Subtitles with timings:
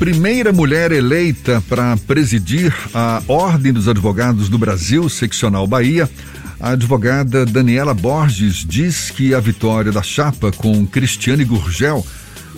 [0.00, 6.08] Primeira mulher eleita para presidir a Ordem dos Advogados do Brasil, seccional Bahia,
[6.58, 12.02] a advogada Daniela Borges diz que a vitória da chapa com Cristiane Gurgel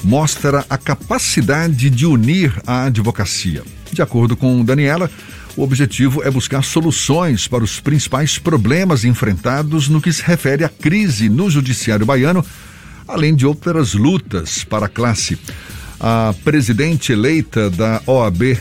[0.05, 3.65] mostra a capacidade de unir a advocacia.
[3.91, 5.11] De acordo com Daniela,
[5.57, 10.69] o objetivo é buscar soluções para os principais problemas enfrentados no que se refere à
[10.69, 12.47] crise no judiciário baiano,
[13.09, 15.37] além de outras lutas para a classe.
[16.05, 18.59] A presidente eleita da OAB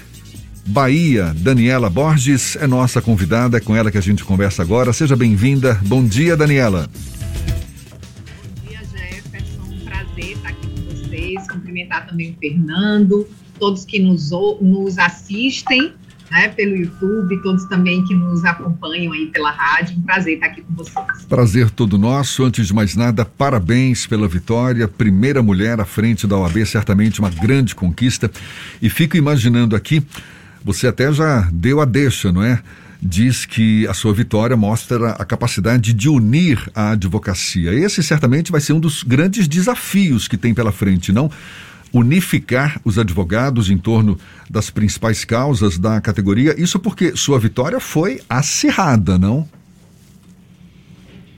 [0.64, 4.94] Bahia, Daniela Borges, é nossa convidada, é com ela que a gente conversa agora.
[4.94, 5.74] Seja bem-vinda.
[5.88, 6.88] Bom dia, Daniela.
[6.88, 9.64] Bom dia, Jefferson.
[9.64, 11.48] Um prazer estar aqui com vocês.
[11.48, 14.30] Cumprimentar também o Fernando, todos que nos,
[14.62, 15.94] nos assistem
[16.32, 19.98] né, pelo YouTube, todos também que nos acompanham aí pela rádio.
[19.98, 21.26] Um prazer estar aqui com vocês.
[21.28, 22.44] Prazer todo nosso.
[22.44, 24.88] Antes de mais nada, parabéns pela vitória.
[24.88, 28.32] Primeira mulher à frente da OAB, certamente uma grande conquista.
[28.82, 30.02] E fico imaginando aqui,
[30.64, 32.62] você até já deu a deixa, não é?
[33.04, 37.74] Diz que a sua vitória mostra a capacidade de unir a advocacia.
[37.74, 41.30] Esse certamente vai ser um dos grandes desafios que tem pela frente, não?
[41.94, 44.18] Unificar os advogados em torno
[44.50, 46.60] das principais causas da categoria.
[46.60, 49.48] Isso porque sua vitória foi acirrada, não?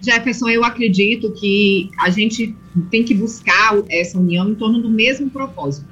[0.01, 2.55] Jefferson, eu acredito que a gente
[2.91, 5.87] tem que buscar essa união em torno do mesmo propósito.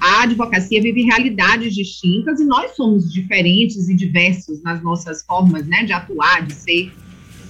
[0.00, 5.84] A advocacia vive realidades distintas e nós somos diferentes e diversos nas nossas formas né,
[5.84, 6.92] de atuar, de ser.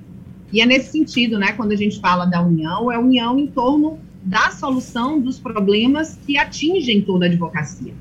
[0.52, 4.00] E é nesse sentido, né, quando a gente fala da união, é união em torno
[4.24, 7.94] da solução dos problemas que atingem toda a advocacia.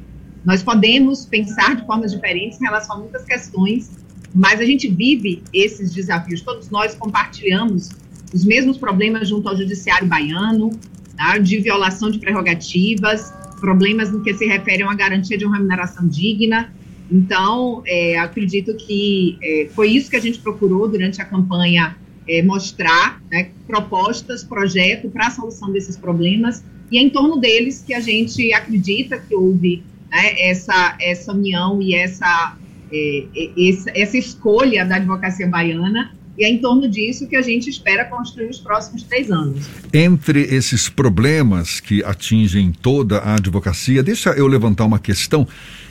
[0.45, 3.91] Nós podemos pensar de formas diferentes em relação a muitas questões,
[4.35, 6.41] mas a gente vive esses desafios.
[6.41, 7.91] Todos nós compartilhamos
[8.33, 10.71] os mesmos problemas junto ao judiciário baiano,
[11.17, 15.57] tá, de violação de prerrogativas, problemas no que se refere a uma garantia de uma
[15.57, 16.73] remuneração digna.
[17.11, 21.97] Então, é, acredito que é, foi isso que a gente procurou durante a campanha
[22.29, 27.83] é, mostrar né, propostas, projeto para a solução desses problemas, e é em torno deles
[27.85, 32.57] que a gente acredita que houve né, essa, essa união e essa,
[32.93, 33.27] é,
[33.69, 38.05] essa, essa escolha da advocacia baiana e é em torno disso que a gente espera
[38.05, 39.67] construir os próximos três anos.
[39.93, 45.49] Entre esses problemas que atingem toda a advocacia, deixa eu levantar uma questão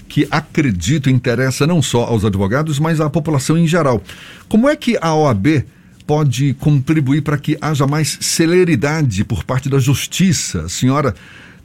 [0.07, 4.03] que acredito interessa não só aos advogados, mas à população em geral.
[4.47, 5.66] Como é que a OAB
[6.06, 10.64] pode contribuir para que haja mais celeridade por parte da justiça?
[10.64, 11.16] A senhora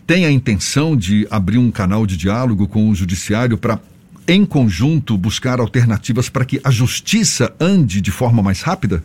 [0.07, 3.79] tem a intenção de abrir um canal de diálogo com o judiciário para,
[4.27, 9.05] em conjunto, buscar alternativas para que a justiça ande de forma mais rápida?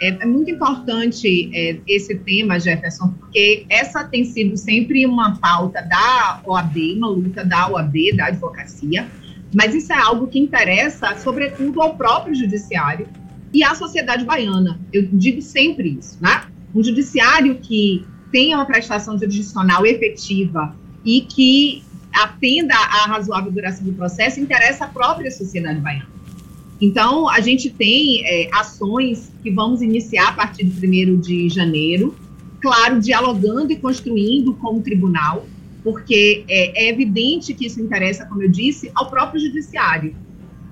[0.00, 5.82] É, é muito importante é, esse tema, Jefferson, porque essa tem sido sempre uma pauta
[5.82, 9.06] da OAB, uma luta da OAB, da advocacia,
[9.54, 13.06] mas isso é algo que interessa, sobretudo, ao próprio judiciário,
[13.54, 14.80] e à sociedade baiana.
[14.92, 16.42] Eu digo sempre isso, né?
[16.74, 23.92] Um judiciário que tenha uma prestação jurisdicional efetiva e que atenda à razoável duração do
[23.92, 26.12] processo interessa à própria sociedade baiana.
[26.80, 32.14] Então, a gente tem é, ações que vamos iniciar a partir de 1 de janeiro,
[32.60, 35.46] claro, dialogando e construindo com o tribunal,
[35.84, 40.14] porque é, é evidente que isso interessa, como eu disse, ao próprio judiciário.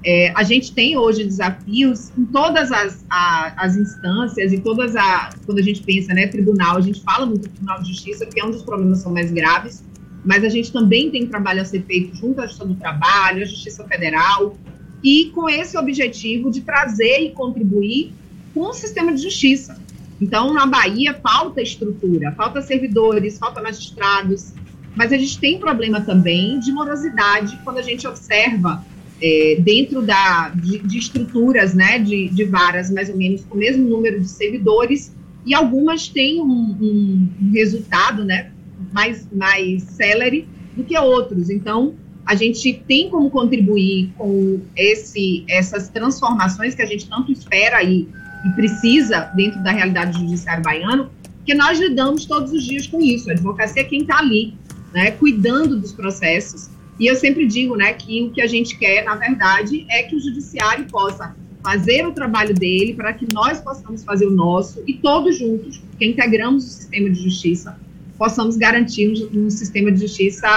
[0.05, 5.31] É, a gente tem hoje desafios em todas as, a, as instâncias, em todas a.
[5.47, 8.41] Quando a gente pensa, né, tribunal, a gente fala muito do Tribunal de Justiça, porque
[8.41, 9.85] é um dos problemas são mais graves,
[10.25, 13.47] mas a gente também tem trabalho a ser feito junto à Justiça do Trabalho, à
[13.47, 14.57] Justiça Federal,
[15.05, 18.13] e com esse objetivo de trazer e contribuir
[18.53, 19.81] com o sistema de justiça.
[20.21, 24.53] Então, na Bahia, falta estrutura, falta servidores, falta magistrados,
[24.95, 28.85] mas a gente tem problema também de morosidade quando a gente observa
[29.23, 33.59] é, dentro da, de, de, estruturas né, de, de varas mais ou menos com o
[33.59, 35.15] mesmo número de servidores,
[35.47, 38.51] e algumas têm um, um, resultado né,
[38.93, 40.47] mais, mais celere
[40.77, 41.51] do que outros.
[41.51, 47.83] Então, a gente tem como contribuir com esse, essas transformações que a gente tanto espera
[47.83, 48.09] e,
[48.45, 51.11] e precisa dentro da realidade do judiciário baiano,
[51.45, 53.29] que nós lidamos todos os dias com isso.
[53.29, 54.55] A advocacia é quem está ali
[54.93, 56.71] né, cuidando dos processos.
[56.99, 60.15] E eu sempre digo né, que o que a gente quer, na verdade, é que
[60.15, 64.95] o judiciário possa fazer o trabalho dele para que nós possamos fazer o nosso e
[64.95, 67.79] todos juntos, que integramos o sistema de justiça,
[68.19, 70.49] possamos garantir um, um sistema de justiça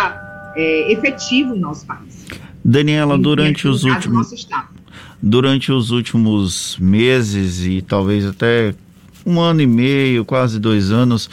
[0.55, 2.25] é, efetivo no nosso país.
[2.63, 4.47] Daniela, durante os últimos
[5.21, 8.75] durante os últimos meses e talvez até
[9.25, 11.29] um ano e meio, quase dois anos,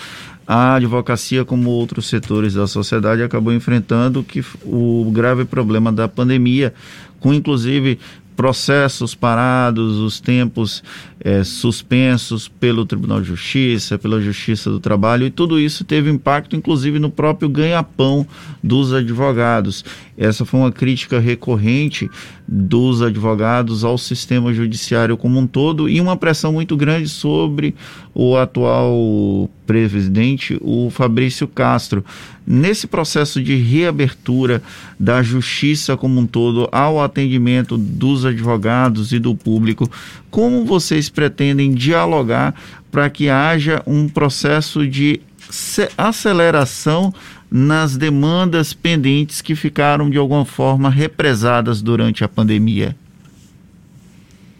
[0.46, 6.74] a advocacia, como outros setores da sociedade, acabou enfrentando que o grave problema da pandemia,
[7.20, 7.98] com inclusive
[8.34, 10.82] processos parados, os tempos
[11.20, 16.56] é, suspensos pelo Tribunal de Justiça, pela Justiça do Trabalho, e tudo isso teve impacto,
[16.56, 18.26] inclusive, no próprio ganha-pão
[18.62, 19.84] dos advogados.
[20.22, 22.08] Essa foi uma crítica recorrente
[22.46, 27.74] dos advogados ao sistema judiciário como um todo e uma pressão muito grande sobre
[28.14, 32.04] o atual presidente, o Fabrício Castro.
[32.46, 34.62] Nesse processo de reabertura
[34.96, 39.90] da justiça como um todo ao atendimento dos advogados e do público,
[40.30, 42.54] como vocês pretendem dialogar
[42.92, 45.20] para que haja um processo de
[45.98, 47.12] aceleração
[47.52, 52.96] nas demandas pendentes que ficaram de alguma forma represadas durante a pandemia?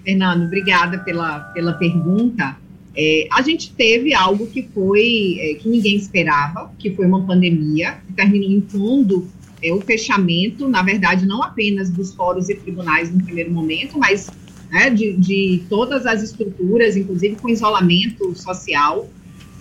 [0.04, 2.54] Fernando, obrigada pela, pela pergunta.
[2.94, 7.98] É, a gente teve algo que foi é, que ninguém esperava, que foi uma pandemia,
[8.06, 9.26] que terminou impondo
[9.62, 14.30] é, o fechamento, na verdade, não apenas dos fóruns e tribunais no primeiro momento, mas
[14.70, 19.08] né, de, de todas as estruturas, inclusive com isolamento social.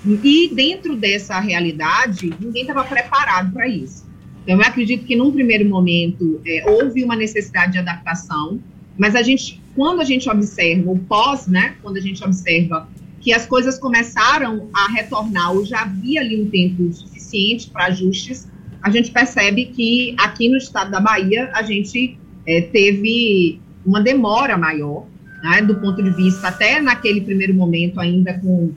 [0.05, 4.09] E dentro dessa realidade, ninguém estava preparado para isso.
[4.43, 8.59] Então, eu acredito que num primeiro momento é, houve uma necessidade de adaptação,
[8.97, 12.89] mas a gente, quando a gente observa o pós, né, quando a gente observa
[13.19, 18.47] que as coisas começaram a retornar, ou já havia ali um tempo suficiente para ajustes,
[18.81, 22.17] a gente percebe que aqui no estado da Bahia a gente
[22.47, 25.05] é, teve uma demora maior,
[25.43, 28.71] né, do ponto de vista, até naquele primeiro momento, ainda com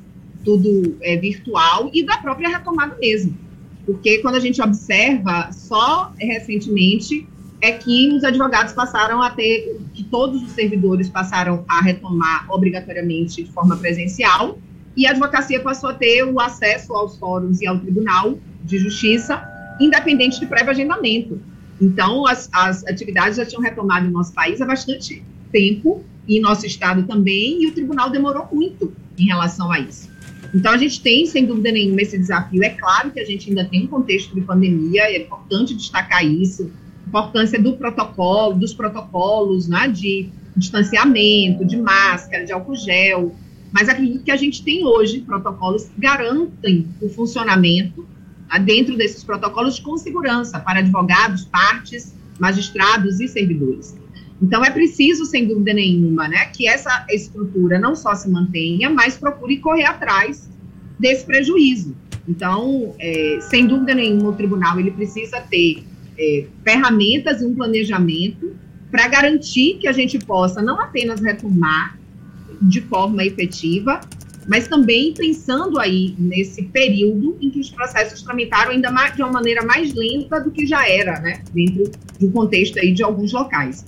[0.44, 3.36] tudo é, virtual, e da própria retomada mesmo.
[3.86, 7.26] Porque quando a gente observa, só recentemente
[7.60, 13.42] é que os advogados passaram a ter, que todos os servidores passaram a retomar obrigatoriamente
[13.42, 14.58] de forma presencial,
[14.96, 19.42] e a advocacia passou a ter o acesso aos fóruns e ao tribunal de justiça,
[19.80, 21.40] independente de prévio agendamento.
[21.80, 26.64] Então, as, as atividades já tinham retomado no nosso país há bastante tempo, e nosso
[26.66, 30.13] estado também, e o tribunal demorou muito em relação a isso.
[30.54, 32.62] Então, a gente tem, sem dúvida nenhuma, esse desafio.
[32.62, 36.70] É claro que a gente ainda tem um contexto de pandemia, é importante destacar isso,
[37.04, 43.34] a importância do protocolo, dos protocolos né, de distanciamento, de máscara, de álcool gel,
[43.72, 48.06] mas acredito que a gente tem hoje protocolos que garantem o funcionamento
[48.48, 53.96] né, dentro desses protocolos com segurança para advogados, partes, magistrados e servidores.
[54.42, 59.16] Então, é preciso, sem dúvida nenhuma, né, que essa estrutura não só se mantenha, mas
[59.16, 60.50] procure correr atrás
[60.98, 61.96] desse prejuízo.
[62.28, 65.84] Então, é, sem dúvida nenhuma, o tribunal ele precisa ter
[66.18, 68.54] é, ferramentas e um planejamento
[68.90, 71.98] para garantir que a gente possa não apenas retomar
[72.62, 74.00] de forma efetiva,
[74.46, 79.32] mas também pensando aí nesse período em que os processos tramitaram ainda mais, de uma
[79.32, 81.90] maneira mais lenta do que já era, né, dentro
[82.20, 83.84] do contexto aí de alguns locais.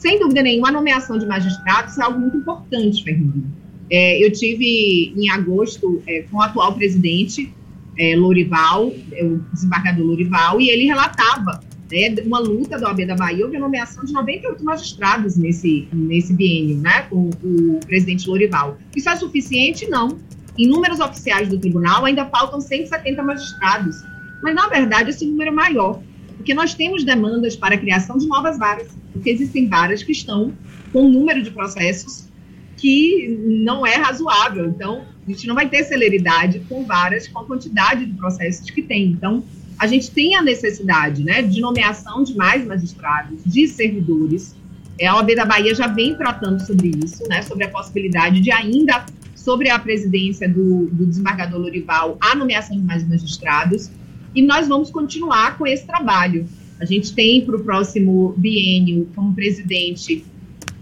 [0.00, 3.44] Sem dúvida nenhuma, a nomeação de magistrados é algo muito importante, Fernando.
[3.90, 7.52] É, eu tive em agosto é, com o atual presidente
[7.98, 11.60] é, Lorival, é, o desembargador Lorival, e ele relatava
[11.90, 16.34] né, uma luta da OAB da Bahia, houve a nomeação de 98 magistrados nesse, nesse
[16.34, 18.76] biênio, né, com o presidente Lorival.
[18.94, 19.88] Isso é suficiente?
[19.88, 20.18] Não.
[20.58, 23.96] Em números oficiais do tribunal, ainda faltam 170 magistrados.
[24.42, 26.02] Mas, na verdade, esse número é maior,
[26.46, 30.52] porque nós temos demandas para a criação de novas varas porque existem varas que estão
[30.92, 32.28] com um número de processos
[32.76, 34.66] que não é razoável.
[34.66, 38.80] Então, a gente não vai ter celeridade com varas com a quantidade de processos que
[38.80, 39.06] tem.
[39.06, 39.42] Então,
[39.76, 44.54] a gente tem a necessidade né, de nomeação de mais magistrados, de servidores.
[45.00, 48.52] É, a OAB da Bahia já vem tratando sobre isso, né, sobre a possibilidade de
[48.52, 53.90] ainda, sobre a presidência do, do desembargador Lorival, a nomeação de mais magistrados.
[54.36, 56.46] E nós vamos continuar com esse trabalho.
[56.78, 60.22] A gente tem para o próximo biênio como presidente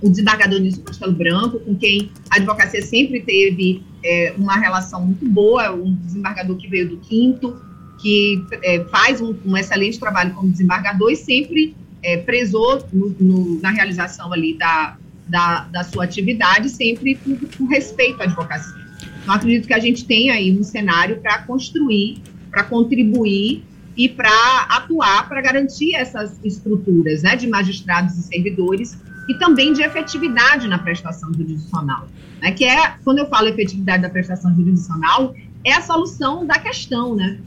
[0.03, 5.25] o desembargador Nilson Castelo Branco, com quem a advocacia sempre teve é, uma relação muito
[5.27, 7.57] boa, um desembargador que veio do quinto,
[8.01, 13.61] que é, faz um, um, excelente trabalho como desembargador e sempre é, prezou no, no,
[13.61, 14.97] na realização ali da,
[15.29, 18.85] da, da sua atividade, sempre com, com respeito à advocacia.
[19.23, 22.21] Então, acredito que a gente tem aí um cenário para construir,
[22.55, 23.65] para contribuir
[23.97, 28.97] e para atuar para garantir essas estruturas né, de magistrados e servidores
[29.29, 32.07] e também de efetividade na prestação jurisdicional.
[32.41, 35.35] Né, que é, quando eu falo efetividade da prestação jurisdicional,
[35.65, 37.39] é a solução da questão, né?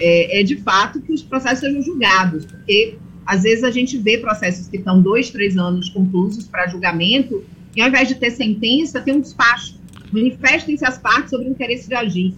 [0.00, 4.18] É, é de fato que os processos sejam julgados, porque às vezes a gente vê
[4.18, 7.44] processos que estão dois, três anos conclusos para julgamento,
[7.74, 9.78] e ao invés de ter sentença, tem um despacho.
[10.12, 12.34] Manifestem-se as partes sobre o interesse de agir.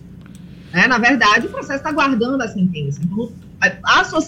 [0.73, 3.01] É, na verdade, o processo está aguardando a sentença.
[3.03, 3.33] Então,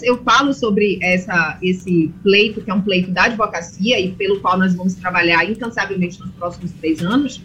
[0.03, 4.57] eu falo sobre essa, esse pleito, que é um pleito da advocacia e pelo qual
[4.57, 7.41] nós vamos trabalhar incansavelmente nos próximos três anos,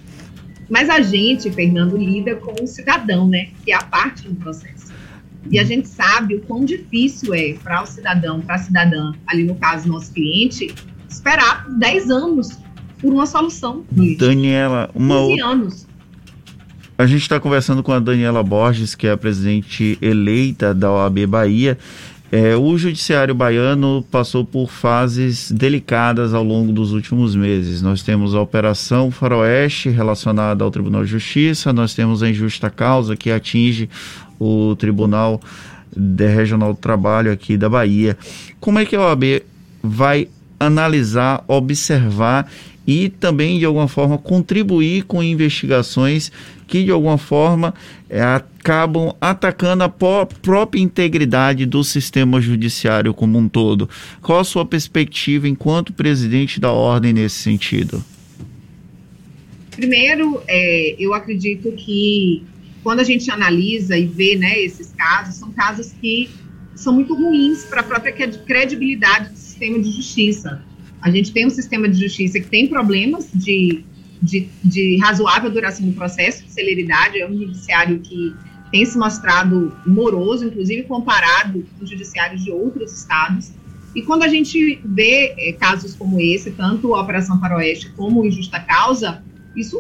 [0.69, 4.93] mas a gente, Fernando, lida com o cidadão, né, que é a parte do processo.
[5.49, 9.45] E a gente sabe o quão difícil é para o cidadão, para a cidadã, ali
[9.45, 10.75] no caso, nosso cliente,
[11.09, 12.59] esperar 10 anos
[13.01, 13.85] por uma solução.
[14.19, 15.47] Daniela, uma outra.
[15.47, 15.87] anos.
[16.99, 21.27] A gente está conversando com a Daniela Borges, que é a presidente eleita da OAB
[21.27, 21.77] Bahia.
[22.33, 27.83] É, o judiciário baiano passou por fases delicadas ao longo dos últimos meses.
[27.83, 33.15] Nós temos a Operação Faroeste relacionada ao Tribunal de Justiça, nós temos a injusta causa
[33.15, 33.91] que atinge
[34.41, 35.39] o Tribunal
[35.95, 38.17] de Regional do Trabalho aqui da Bahia.
[38.59, 39.43] Como é que a OAB
[39.83, 42.51] vai analisar, observar
[42.87, 46.31] e também, de alguma forma, contribuir com investigações
[46.69, 47.75] que, de alguma forma,
[48.09, 53.89] é, acabam atacando a própria integridade do sistema judiciário como um todo.
[54.23, 58.05] Qual a sua perspectiva enquanto presidente da ordem nesse sentido?
[59.73, 62.45] Primeiro, é, eu acredito que
[62.83, 66.31] quando a gente analisa e vê né, esses casos, são casos que
[66.75, 70.63] são muito ruins para a própria credibilidade do sistema de justiça.
[71.01, 73.83] A gente tem um sistema de justiça que tem problemas de,
[74.23, 78.35] de, de razoável duração do processo, de celeridade, é um judiciário que
[78.71, 83.53] tem se mostrado moroso, inclusive comparado com judiciários de outros estados.
[83.95, 88.61] E quando a gente vê é, casos como esse, tanto a Operação Faroeste como Injusta
[88.61, 89.23] Causa,
[89.57, 89.79] isso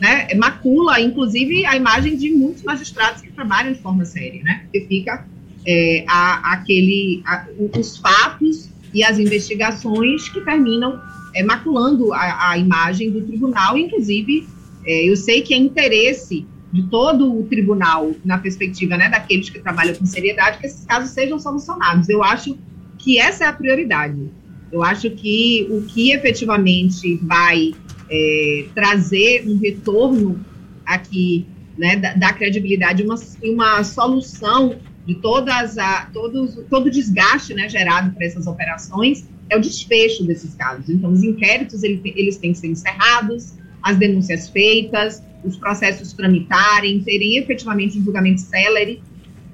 [0.00, 4.62] né, macula, inclusive, a imagem de muitos magistrados que trabalham de forma séria, né?
[4.62, 5.26] Porque fica
[5.66, 7.46] é, a, aquele, a,
[7.78, 11.00] os fatos e as investigações que terminam
[11.34, 14.46] é, maculando a, a, imagem do tribunal, inclusive
[14.84, 19.58] é, eu sei que é interesse de todo o tribunal, na perspectiva né, daqueles que
[19.58, 22.08] trabalham com seriedade, que esses casos sejam solucionados.
[22.08, 22.56] Eu acho
[22.98, 24.30] que essa é a prioridade.
[24.70, 27.74] Eu acho que o que efetivamente vai
[28.08, 30.38] é, trazer um retorno
[30.86, 34.76] aqui né, da, da credibilidade, uma, uma solução
[35.06, 40.24] de todas a, todos, todo o desgaste né, gerado por essas operações é o desfecho
[40.24, 40.88] desses casos.
[40.88, 47.00] Então, os inquéritos eles, eles têm que ser encerrados, as denúncias feitas, os processos tramitarem,
[47.00, 49.02] terem efetivamente um julgamento célere,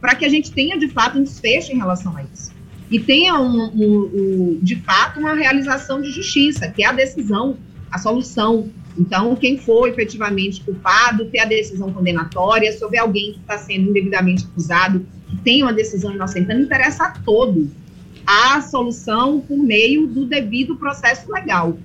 [0.01, 2.53] para que a gente tenha, de fato, um desfecho em relação a isso.
[2.91, 7.57] E tenha, um, um, um, de fato, uma realização de justiça, que é a decisão,
[7.91, 8.71] a solução.
[8.99, 14.45] Então, quem for efetivamente culpado, ter a decisão condenatória, houver alguém que está sendo indevidamente
[14.45, 15.07] acusado,
[15.47, 17.69] tem uma decisão inocentando, interessa a todos
[18.27, 21.79] a solução por meio do devido processo legal.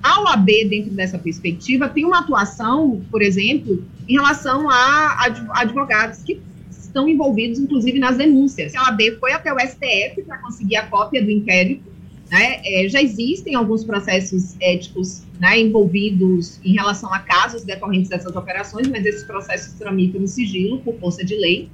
[0.00, 6.40] A OAB, dentro dessa perspectiva, tem uma atuação, por exemplo, em relação a advogados que
[6.70, 8.72] estão envolvidos, inclusive, nas denúncias.
[8.76, 11.82] A OAB foi até o STF para conseguir a cópia do inquérito.
[12.30, 12.60] Né?
[12.64, 18.86] É, já existem alguns processos éticos né, envolvidos em relação a casos decorrentes dessas operações,
[18.86, 21.68] mas esses processos tramitam em sigilo por força de lei.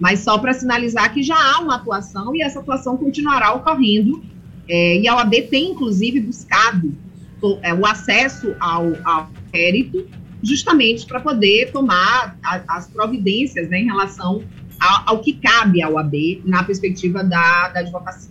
[0.00, 4.22] Mas só para sinalizar que já há uma atuação e essa atuação continuará ocorrendo.
[4.68, 6.94] É, e a OAB tem, inclusive, buscado
[7.40, 10.06] o, é, o acesso ao, ao inquérito
[10.42, 14.42] justamente para poder tomar a, as providências né, em relação
[14.80, 18.30] ao, ao, que cabe à OAB na perspectiva da, da advocacia.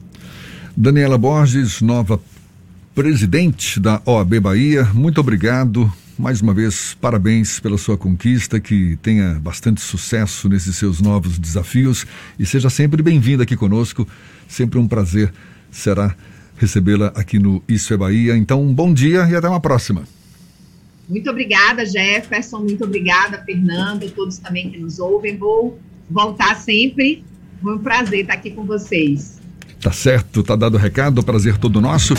[0.76, 2.20] Daniela Borges, nova
[2.94, 9.40] presidente da OAB Bahia, muito obrigado mais uma vez, parabéns pela sua conquista, que tenha
[9.40, 12.06] bastante sucesso nesses seus novos desafios
[12.38, 14.08] e seja sempre bem-vinda aqui conosco.
[14.48, 15.34] Sempre um prazer
[15.72, 16.16] será
[16.58, 18.38] recebê-la aqui no Isso é Bahia.
[18.38, 20.04] Então, um bom dia e até uma próxima.
[21.10, 22.60] Muito obrigada, Jefferson.
[22.60, 25.36] Muito obrigada, Fernando, todos também que nos ouvem.
[25.36, 25.80] Vou
[26.10, 27.24] voltar sempre.
[27.62, 29.40] Foi um prazer estar aqui com vocês.
[29.82, 32.14] Tá certo, tá dado o recado, prazer todo nosso.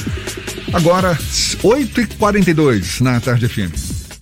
[0.75, 1.17] Agora,
[1.63, 3.94] 8h42 na Tarde FM.